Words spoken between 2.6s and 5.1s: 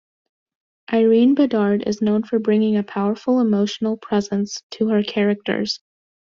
a powerful emotional presence to her